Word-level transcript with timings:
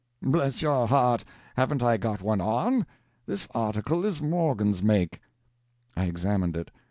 "Bless 0.23 0.63
your 0.63 0.87
heart, 0.87 1.23
haven't 1.55 1.83
I 1.83 1.97
got 1.97 2.23
one 2.23 2.41
on? 2.41 2.87
this 3.27 3.47
article 3.53 4.03
is 4.03 4.19
Morgan's 4.19 4.81
make." 4.81 5.19
I 5.95 6.05
examined 6.05 6.57
it. 6.57 6.71